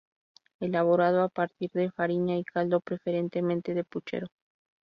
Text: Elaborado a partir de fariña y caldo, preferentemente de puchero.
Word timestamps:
Elaborado 0.65 1.21
a 1.21 1.29
partir 1.29 1.69
de 1.73 1.91
fariña 1.91 2.35
y 2.35 2.43
caldo, 2.43 2.81
preferentemente 2.81 3.75
de 3.75 3.83
puchero. 3.83 4.29